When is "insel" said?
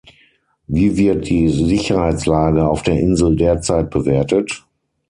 2.99-3.35